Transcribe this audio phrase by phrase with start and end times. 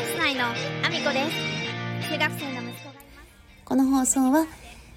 [0.00, 1.26] ンス内のアミコで
[2.00, 2.94] す中学生の息子が
[3.66, 4.46] この放送は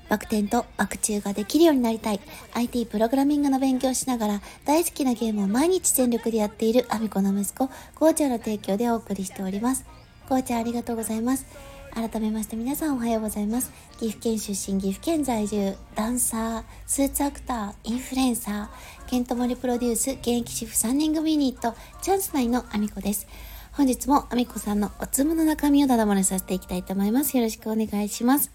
[0.10, 2.20] バク転とバク宙ができるようになりたい。
[2.54, 9.85] IT プログラミングの勉強をしながら大好きなゲームを毎日全力でやっているアミコの息子ゴーちゃんの提供でお送りしております。
[10.29, 11.46] ゴーちゃんありがとうございます。
[11.94, 13.72] 改めまして皆さんおはようございます。
[13.99, 23.27] 岐阜県出身岐阜県在住ダンサースーツアクターインフルエンサーケントモリプロデュース現役主婦3人組ユニットチャンス内のアミコです。
[23.73, 28.52] 本日もアミコさんのおつむの中身をだだ漏れさせていきたいと思いますよろしくお願いします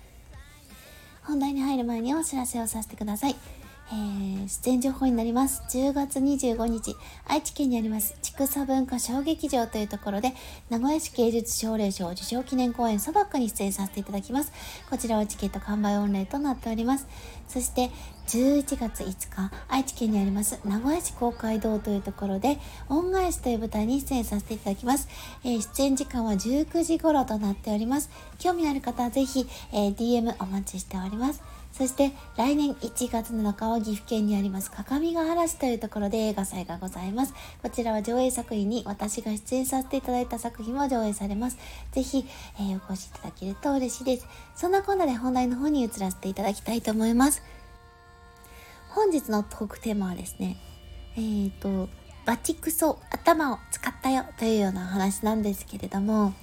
[1.29, 3.37] 本題に入る前にお知らせをさせてください。
[3.91, 5.63] えー、出演情報になります。
[5.69, 6.97] 10月25日、
[7.27, 10.33] 愛知県にあります、畜産文化小劇場というところで、
[10.71, 14.53] 名古屋市芸術奨励賞受賞記念公演そばっかに出演させていただきます。
[14.89, 17.07] こちらはチケット完売御礼となっております。
[17.47, 17.91] そして、
[18.29, 22.59] 11月5日、愛知県にあります、名古屋市公会堂というところで、
[22.91, 25.09] 恩返しという舞台に出演させていただきます。
[25.45, 28.11] えー、出演時間は19時頃となっております。
[28.39, 31.43] 興味のある方はぜひ、えー、DM お待ちしております。
[31.73, 37.33] そして来年1月7日は岐阜県にあります各務原市というところで映画祭がございます。
[37.63, 41.57] こちらは上映作品に私が出演させていただいた作品も上映されます。
[41.93, 42.27] ぜひ、
[42.59, 44.27] えー、お越しいただけると嬉しいです。
[44.55, 47.43] そんなこんなで本題の方に移らせていただきたいと思います。
[48.99, 50.57] 本日のトークテーマはですね、
[51.15, 51.89] えっ、ー、と、
[52.27, 56.35] バチクソ頭を使ったよというような話なんですけれども、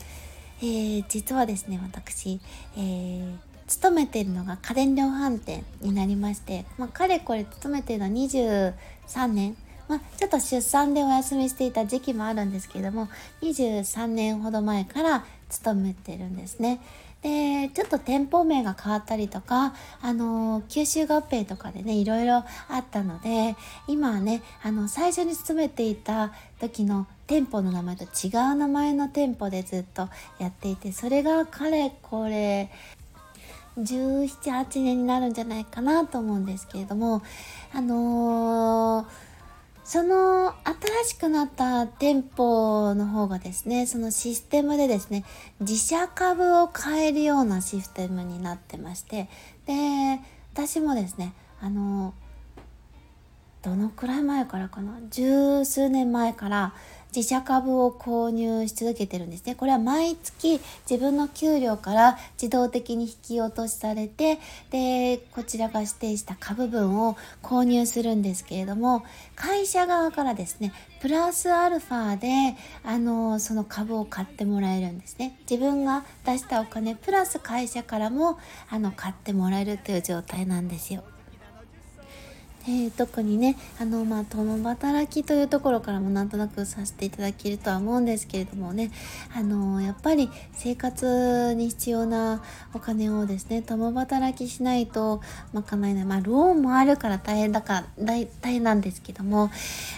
[0.61, 2.39] えー、実はですね、私、
[2.78, 3.36] えー、
[3.67, 9.58] 勤めてるのが家電量販店になりまして、まあ、かれこれ勤めてるのは23年、
[9.89, 13.09] まあ、ちょっと出産でお休みしていた時期もあるんですけれども
[13.42, 16.80] 23年ほど前から勤めてるんですね。
[17.26, 22.45] でちょっと店舗名が変わったりとか、あの吸収合併とかでねいろいろあ
[22.78, 23.56] ったので
[23.88, 32.70] 今はねあの最初に勤めていた時の店舗の名前と違う名前の店舗でずっとやっていてそれがかれこれ
[33.80, 37.23] 1718年になるんじゃないかなと思うんですけれども
[37.73, 39.05] あのー、
[39.86, 45.23] その新しくなった店舗の方がですねそのシステムでですね
[45.60, 49.30] 自社株を買えるようなシステムになってまして
[49.68, 50.20] で
[50.54, 52.14] 私もですねあの、
[53.62, 56.73] どのくらい前からかな十数年前から
[57.15, 59.55] 自社株を購入し続けてるんですね。
[59.55, 60.59] これは毎月
[60.89, 64.39] 自分の給料から自動的に引き落としされて、
[64.70, 69.05] で、こちらが指定した株分を購入するんですけれども、
[69.36, 75.37] 会社側からですね、プラスアルファで、あの、その株を買ってもらえるんですね。
[75.49, 78.37] 自分が出したお金、プラス会社からも、
[78.70, 81.04] あの、買ってもらえるという状態なんですよ。
[82.67, 88.92] え、特にねあのまあ共働きというところからもなんとなくさせていただけるとは思うんですけれどもね
[89.36, 92.42] あのやっぱり生活に必要な
[92.73, 95.21] お金をですね共働きしないと
[95.54, 99.52] 賄えないまあローンもあるから大変だから大変なんですけども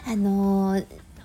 [0.06, 0.81] あの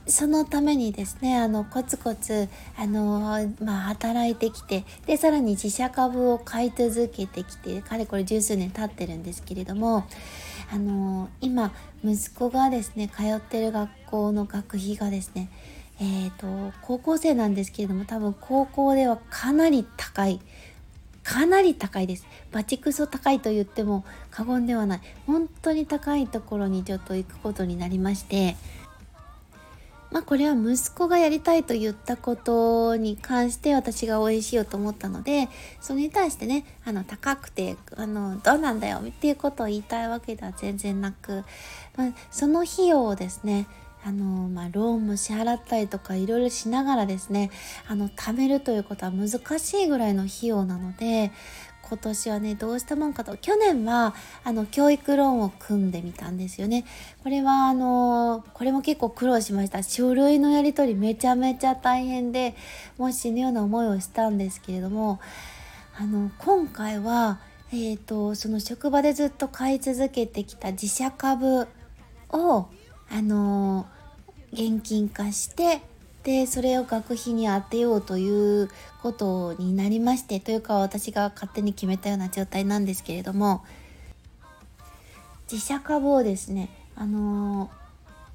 [0.07, 10.05] そのためにですね、あの、コツコツ、あの、まあ、働いてきて、で、さらに自社株を買い続けてきて、かれこれ十数年経ってるんですけれども、
[10.73, 11.73] あの今
[12.03, 15.51] 息子がですね通ってる学校の学費がですね
[16.01, 20.41] えーと、高校生なんですけれども多分高校ではかなり高い
[21.23, 22.27] かなり高いです。
[22.51, 25.01] バチクソ高いと言っても過言ではない。
[25.27, 28.57] 本当に高いところにちょっと行くことになりまして
[30.13, 35.49] まあこれは息子がやりたいと言ったことに関して私が応援しようと思ったので、
[35.81, 41.45] それに対してね、あの高くて、あの、どうなんだよっていうことを言いたいわけでは全然なく、
[41.97, 43.67] まあ、その費用をですね、
[44.05, 47.51] あの、まあ、ローンも支払ったりとかいろいろしながらですね、
[47.87, 51.33] あの、貯めるということは難しいぐらいの費用なので、
[51.93, 53.37] 今年はねどうしたもんかと。
[53.37, 54.15] 去年は
[54.45, 56.87] あの教育ローンを組んでみたんですよね。
[57.23, 59.83] これはあのこれも結構苦労しました。
[59.83, 62.57] 書類のやり取りめちゃめちゃ大変で
[62.97, 65.21] もう死ぬような思いをしたんですけれども
[65.99, 67.41] あの今回は
[67.75, 71.69] えーと、その職場でずっと買い続けてきた自社株
[72.31, 72.67] を
[73.11, 73.87] あの
[74.53, 75.83] 現金化して
[76.25, 78.71] でそれを学費に当てようという
[79.03, 83.65] ことになりましてというか私が勝手に決めたような状態なんですけれども
[85.51, 87.71] 自社株をですねあの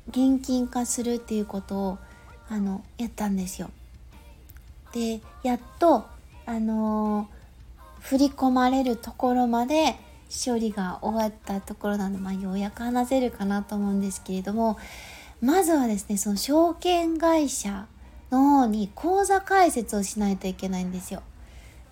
[0.10, 1.98] 現金化するっていうことを
[2.50, 3.70] あのやったんですよ。
[4.94, 6.06] でやっと
[6.46, 7.30] あの
[8.00, 9.96] 振り込まれるところまで
[10.30, 14.78] 処理が終わったところなので、まあ、ようやく話せるかなと思うんですけれども
[15.42, 17.88] まずはですねその証券会社
[18.32, 21.22] の方に口座開設をしないといけないんですよ。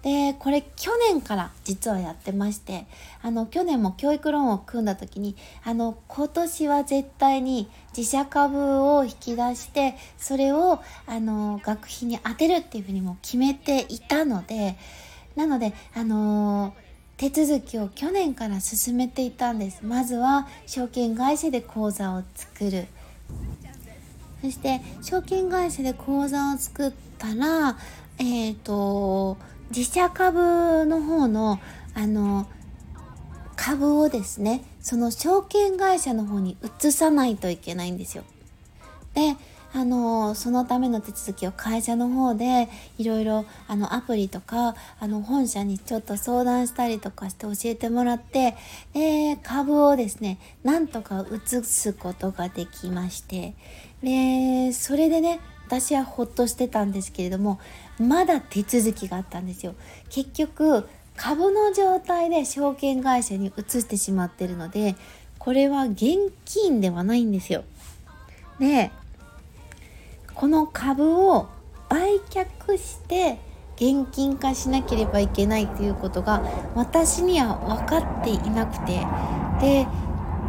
[0.06, 2.86] でこれ去年から実はやってまして
[3.24, 14.75] あの去年も教育ローンを組んだ時にあの今年は絶対に自社株を引き出してそれをあの学費に充てるっていうふうにも決めていたので
[15.36, 16.75] なのであの
[17.18, 22.86] 手続きを去年から進めていたんですまずは証券会社で口座を作る
[24.45, 27.77] そして証券会社で口座を作ったら
[28.19, 29.38] えっ、ー、と
[29.75, 31.59] 自社株の方の
[31.94, 32.47] あの
[33.56, 38.24] 株をですねその証券会社の方に移さないといけないんですよ。
[39.13, 39.36] で
[39.75, 48.56] あのそのための手続きを会社の方でいろいろあのアプリとかあの本社にちょっと相談したりとかして教えてもらって
[48.94, 53.54] で株をですねなんとか移すことができまして
[54.01, 57.60] でそれでね私はほっとしてたんですけれども
[58.00, 59.75] まだ手続きがあったんですよ。
[60.10, 60.88] 結局
[61.18, 64.95] 株の状態で証券会社に移してしまってるので
[65.38, 67.66] これは現金ではないんですよ。
[68.57, 68.92] で
[70.36, 71.48] この株を
[71.90, 73.40] 売却して
[73.78, 76.44] 現金化しなければいけないっていうことが
[76.76, 79.06] 私には分かっていなくて
[79.60, 79.88] で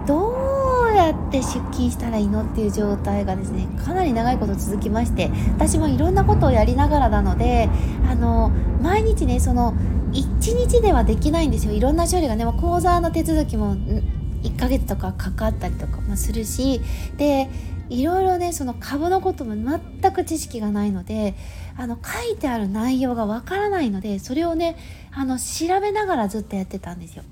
[0.06, 7.68] どうやって出勤したらいいのっていう状態がですねかなり長いこと続きまして私もいろんなことをやりながらなので
[8.08, 8.50] あの
[8.80, 9.74] 毎日ねその
[10.12, 11.72] 1日ではできないんですよ。
[11.72, 16.80] いろんな処理がね口座の手続きも1ヶ月とかかかったりとかもするし
[17.16, 17.50] で
[17.88, 21.34] いろいろねその株のことも全く知識がないので
[21.76, 24.76] あの書いてある内容がわからないのでそれをね
[25.12, 27.22] あの調べながらずっとやってたんですよ。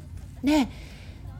[0.42, 0.68] で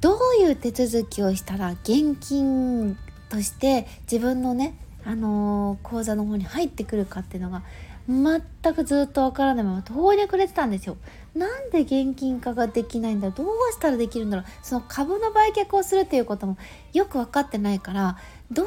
[0.00, 2.98] どういう手続きをしたら現金
[3.30, 4.74] として自分のね、
[5.04, 7.62] あのー、口座の方に入ってくるかっていうのが
[8.08, 8.42] 全
[8.74, 10.96] くずっとわからないまま途方に暮れてたんですよ。
[11.34, 13.30] なんで現金化ができないんだ？
[13.30, 14.46] どうしたらできるんだろう？
[14.62, 16.56] その株の売却をするっていうことも
[16.92, 18.18] よく分かってないから
[18.52, 18.64] ど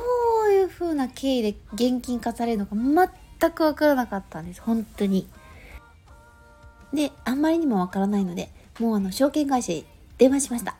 [0.47, 5.27] ういう風な経緯で現金化されるのか全く分からなかったんです本当に。
[6.91, 8.49] であんまりにも分からないので
[8.79, 9.85] もうあの証券会社に
[10.17, 10.75] 電話しました。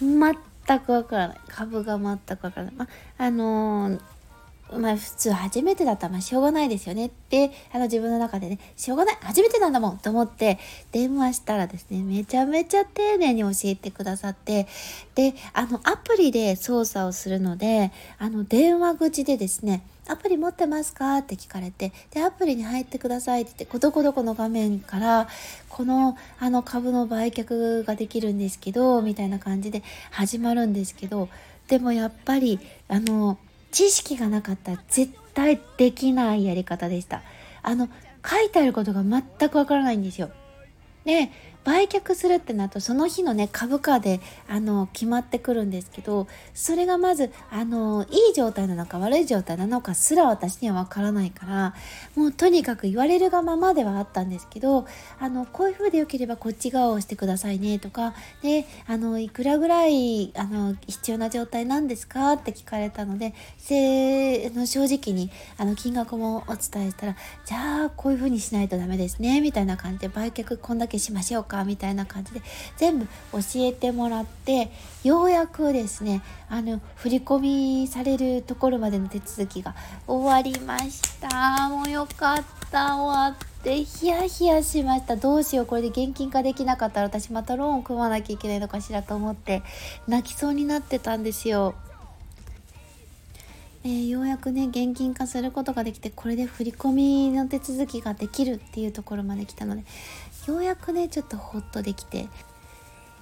[0.00, 2.88] 全くわからない株が全くわからない、ま
[3.18, 4.00] あのー
[4.78, 7.06] まあ普通初めてだったらまあしょうがないですよね。
[7.06, 10.58] ってあの自分の中でねしょうがない初めてなんだもんと思って
[10.92, 14.66] 電話したらですねめちゃめちゃ丁寧に教えてくださって
[15.14, 21.16] であのアプリで操作をするのであの電話口でですねアプリ持ってますか？
[21.16, 25.28] って聞かれて、で、アプリに入ってくださいって言って、どこどこの画面から、
[25.70, 31.30] この、あの株の売却ができるんですけど、みたいな感じで始まるんですけど、
[31.68, 33.38] でもやっぱり、あの、
[33.74, 37.22] 知識がなかったら絶対できないやり方でした。
[37.60, 37.88] あの、
[38.24, 40.30] 書いてあることが全くわからないんですよ。
[41.04, 41.30] で、
[41.64, 51.74] 売却するってなるとその日のね株価であの決まってくるんですけどそれがまずあのいい状態なのか悪い状態なのかすら私にはわからないから
[52.16, 54.86] もうとにかく言われるがままではあったんですけど
[55.18, 58.12] あのこういう風でよければこっち側を押してくださいねとか
[58.42, 62.34] であのいくらぐらいあの必要な状態なんですか？
[62.34, 67.16] って聞かれたのでせの正直にあの金額もお伝えしたら
[67.46, 72.42] じゃあこういう風にしないとダメですねみたいな感じで売却こんだけしましょうかみたいな感じで
[72.76, 74.70] 全部教えてもらって
[75.02, 79.74] ようやくですねあの振り込みされるところまでの手続きが
[80.06, 89.62] 終わりましたもうよかった終わってヒヤヒヤしましたどうしようこれで現金化できなかったら私またローンを組まなきゃいけないのかしらと思って
[90.06, 91.74] 泣きそうになってたんですよ。
[93.86, 99.84] えー、ようやくね現金化することができてこれで振り込みの手続きができるっていうところまで来たので
[100.46, 102.28] ようやくねちょっとホッとできて。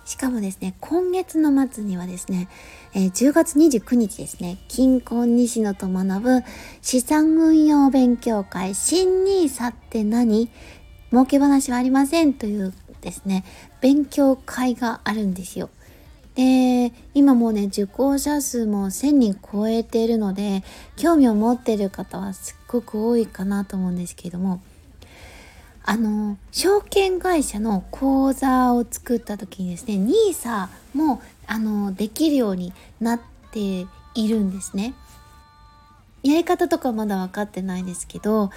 [0.05, 2.49] しかもですね今月の末にはですね、
[2.93, 6.43] え、10月29日ですね金婚西野と学ぶ
[6.81, 8.75] 資産運用勉強会。
[8.75, 10.51] 新 nisa って何？
[11.13, 13.45] 儲け話はありませんというですね
[13.81, 15.71] 勉強会があるんですよ。
[16.35, 20.65] で今もうね受講者数も1000人超えているので
[20.97, 24.63] 興味を持っている方はすっごく多いかなと思うんですけれども
[25.85, 33.21] あの証券会社の口座を作った時にですね NISA もあのできるようになっ
[33.51, 34.95] ているんですね。
[36.23, 38.51] やり方とかまだ分かってないですけど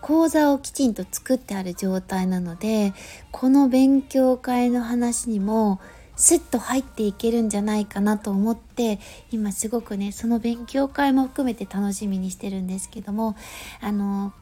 [0.00, 2.92] 講座をきちんと作ってある状態なので
[3.30, 5.80] この勉強会の話にも
[6.16, 8.98] スッと入っていけるんじゃないかなと思って
[9.30, 13.36] 今すごくねその勉強会も含めて楽しみにしてるんですけども
[13.80, 14.32] あの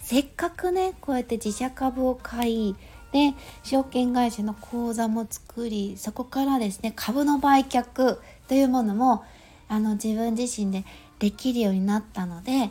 [0.00, 2.76] せっかくねこうやって自社株を買い
[3.12, 9.24] で証券会社の口座も作りそこからですね株の売却というものも
[9.68, 10.84] あの自分自身で
[11.18, 12.70] できるようになったので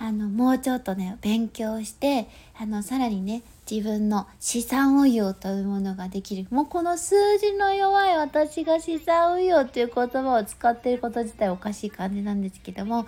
[0.00, 6.46] あのもうちょっとね勉強してあのさらにね自分の資産運用というものができる。
[6.50, 13.06] もうこの数字の弱い私が資産運用という言葉を使っていること自体おかしい感じなんですけども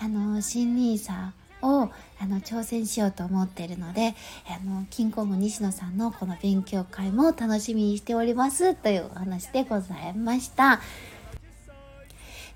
[0.00, 1.30] あの新 nisa
[1.62, 1.90] を
[2.20, 4.14] あの挑戦しようと思っているので
[4.48, 10.80] あのキングコング西野さんのこの勉強会も楽しみにしておりますというお話でございました。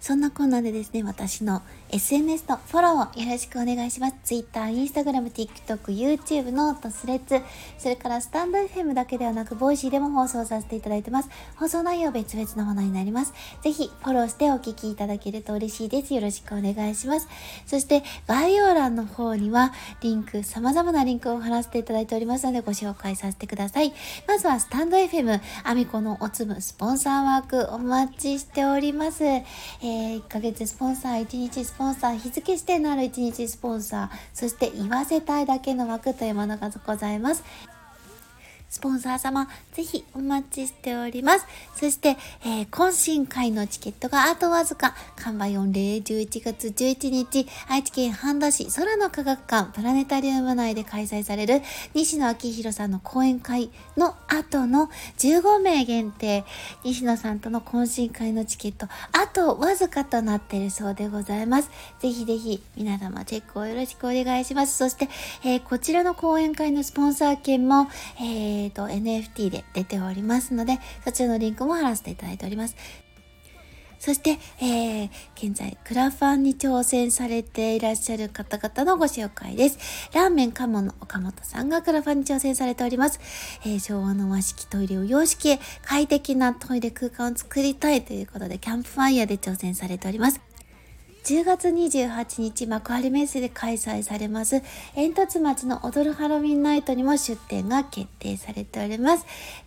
[0.07, 4.17] そんなこんなでですね、私の SNS のフォローをよろしくお願いします。
[4.25, 7.41] Twitter、Instagram、TikTok、 YouTube、note、Threads、
[7.79, 11.31] それからスタンド FM だけではなく、 Voicy でも放送させていただいてます。
[11.57, 13.33] 放送内容別々のものになります。
[13.63, 16.13] ぜひフォローしてお聞きいただけると嬉しいです。
[16.13, 17.29] よろしくお願いします。
[17.67, 23.93] そして概要欄の方にはリンク、様々なリンクを貼らせていただいておりますのでご紹介させてください。
[24.27, 29.25] まずはスタンド FM、アミコのおつむスポンサーワークお待ちしております。
[29.25, 37.45] えー、1ヶ月スポンサー、1日スポンサー、日付指定のある1日スポンサー、そして言わせたいだけの枠というものがございます。
[38.69, 41.47] スポンサー様、ぜひお待ちしております。
[41.77, 51.63] そして、えー、懇親会のチケットがあとわずか、完売御礼11月11日、愛知県半田市空の科学館プラネタリウム内で開催される
[51.95, 56.45] 西野昭弘さんの講演会の後の15名限定、
[56.85, 61.71] 西野さんとの懇親会のチケット、あとわずかとなってるそうでございます。
[61.99, 64.79] ぜひぜひ皆様チェックをよろしくお願いします。
[64.79, 65.11] そして、
[65.45, 67.87] えー、こちらの講演会のスポンサー券も、
[68.19, 72.77] えーえーと、NFT で出ておりますので、そちらのリンクも貼らせていただいております。
[73.99, 79.79] そして、えー、現在、クラファンに挑戦されていらっしゃる方々のご紹介です。
[80.13, 83.21] ラーメンカモの岡本さんがクラファンに挑戦されております。
[83.65, 90.46] えー、昭和の和式トイレを洋式へ快適なトイレ空間を作りたいということで、キャンプファイヤーで挑戦されております。
[91.27, 94.63] 10月28日幕張メッセで開催されます
[94.95, 99.27] 煙突町の踊るハロウィンナイトにも出展が決定されております。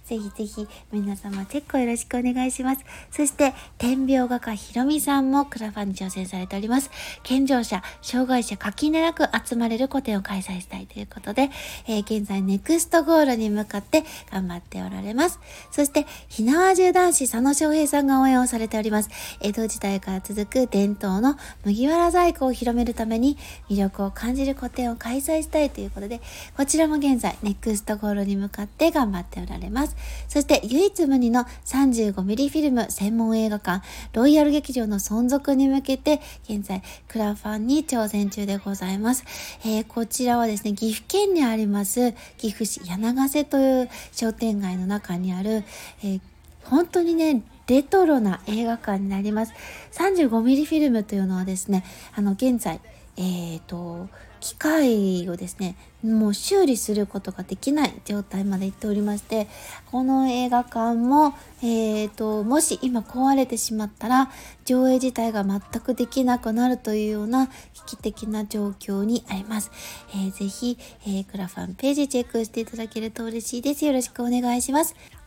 [0.10, 2.84] ぜひぜひ皆様チェックをよろしくお願いします。
[3.12, 6.90] そして、天病画家ひろみさんもクラファンに挑戦されております。
[7.22, 11.52] 健常者、障害者垣根なく集まれる個展を開催したいということで、
[11.88, 15.40] えー、現在ネクストゴールに向かって頑張っておられます。
[15.70, 19.12] そして、ひなわ銃男子佐野翔平さんが応援をされております。
[19.42, 23.38] 江戸時代から続く伝統の麦わら細工を広めるために
[23.70, 26.22] 魅力を感じる個展を開催したいということで、
[26.56, 29.96] こちらも現在ネクストゴールに向かって頑張っておられます。
[30.28, 39.24] そして唯一無二の 35mm フィルム専門映画館、ロイヤル劇場の存続に向けて、現在クラファンに挑戦中でございます。
[39.66, 45.64] えー、こちらはですね、岐阜県にあります岐阜市柳瀬という商店街の中にある、
[46.04, 46.22] えー、
[46.64, 49.54] 本当にね、レトロな映画館になります。
[49.94, 51.86] 35mm フィルムというのはですね、
[52.16, 52.82] あの、現在、
[53.16, 54.10] えっ、ー、と、
[54.40, 59.48] 機械をですねもう修理することができない状態までいっておりまして
[59.92, 64.32] この映画館も、えーと、もし今壊れてしまったら
[64.66, 69.72] 上映自体が全くできなくなるというような危機的な状況にあります。
[70.14, 73.86] えー、ぜひ、えー、クラファンページチェックしていただけると嬉しいです。
[73.86, 75.19] よろしくお願いします。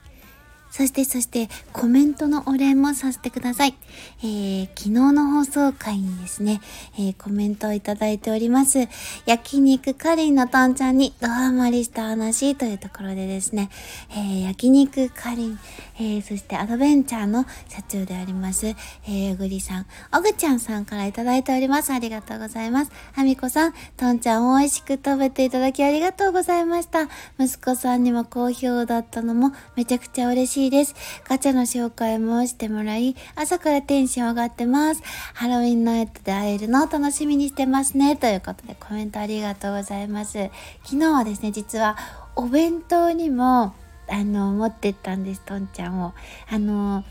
[0.72, 3.74] そしてそしてコメントのお礼もさせてください。
[4.20, 6.62] えー、昨日の放送回にですね、
[6.98, 8.88] えー、コメントをいただいております。
[9.26, 13.68] 焼肉カリンのとんちゃんにドハマりした話というところでですね、
[14.12, 15.58] えー、焼肉カリン、
[15.98, 19.86] えー、そしてアドベンチャーの社長であります、えー、ぐりさん、
[20.16, 21.92] おぐちゃんさんからいただいております。
[21.92, 22.92] ありがとうございます。
[23.12, 27.08] はみこさん、とんちゃんを美味しく食べていただきありがとうございました。
[27.38, 30.94] 息子さんにも好評だったのもめちゃくちゃ嬉しいしいです。
[31.28, 35.02] ガチャの紹介もしてもらい、朝からテンション上がってます。
[35.34, 38.14] ハロウィンナイトで会えるのを楽しみにしてますね。
[38.14, 40.50] ということでコメントありがとうございます。
[40.84, 41.96] 昨日はですね、実は
[42.36, 43.74] お弁当にも、
[44.08, 46.12] あの、持ってったんです、とんちゃんを。
[46.48, 47.02] あの、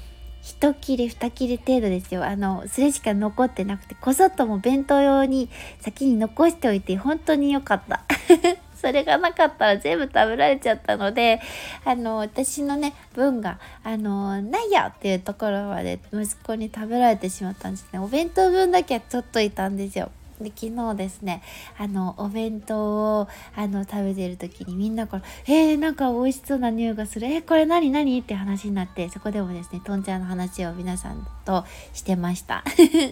[0.41, 2.23] 一切れ二切れ程度ですよ。
[2.23, 5.49] あの、それしか残ってなくて、こそっとも弁当用に
[5.81, 8.05] 先に残しておいて、本当に良かった。
[8.81, 11.39] それがなかったら全部食べられちゃったので
[11.85, 17.99] あの私のね分があのないやっていうところまで息子に食べられてしまったんですね。
[17.99, 20.11] お弁当分だけは取っといたんですよ。
[20.43, 21.41] で昨日ですね
[21.77, 27.27] あのお弁当をあの食べてる時にみんなから「えー、なんか美味しそうな匂いがする。
[27.27, 32.63] えー、これ何何?」って話になってそこでもですねとんちゃんの話を皆さんとしてました。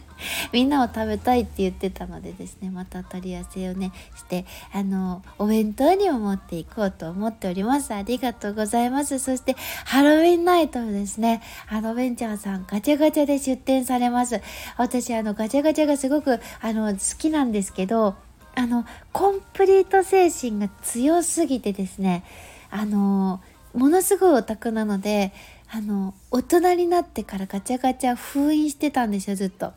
[0.52, 7.94] みんなを食べたいって言ってたのでですねまた取り合わせをねしてあのお弁当にも持っていこうと思っております。
[7.94, 9.20] ありがとうございます。
[9.20, 9.56] そして
[9.86, 14.42] ハロウィンナイトですねアドベンチャーさんガチャガチャで出店されます。
[14.78, 18.16] 私あのガチャガチャがすごくあの好きなんですけど
[18.56, 22.24] あのコンプリート精神が強すぎてですね
[22.72, 23.42] あの
[23.74, 25.32] ものすごいオタクなので
[25.72, 29.72] あの大人になってからガチャガチャ封印してたんですよずっと。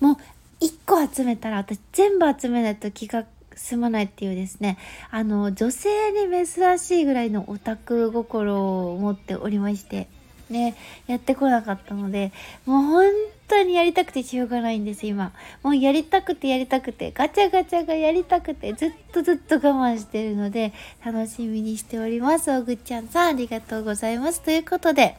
[0.00, 0.16] もう
[0.64, 4.78] 1個集めたら私全部集めないと気が済まないっていうですね
[5.10, 10.08] あの女性に珍しいぐらいのオタク心を持っておりまして
[10.50, 12.32] ねやってこなかったので
[12.66, 13.12] もう本
[13.48, 15.32] 当にやりたくてしょうがないんです今。
[15.62, 20.72] もうやりたくてやりたくてガチャガチャがやりたくてずっとずっと我慢してるので
[21.04, 22.50] 楽しみにしております。
[22.50, 24.40] おぐっちゃんさんありがとうございます。
[24.40, 25.16] ということで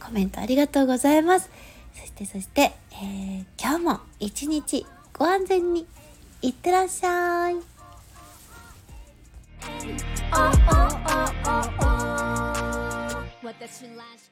[0.00, 1.50] コメントありがとうございます。
[1.94, 5.86] そしてそして、えー、今日も一日ご安全に
[6.40, 7.56] いってらっしゃい。
[13.44, 14.31] 私らし